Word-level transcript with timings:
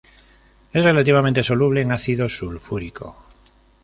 Es 0.73 0.83
relativamente 0.83 1.43
soluble 1.43 1.81
en 1.81 1.91
ácido 1.91 2.27
sulfúrico. 2.27 3.17